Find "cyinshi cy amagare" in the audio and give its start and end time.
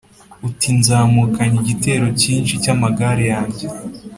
2.21-3.23